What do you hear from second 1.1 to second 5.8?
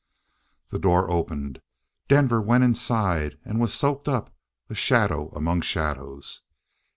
opened Denver went inside and was soaked up a shadow among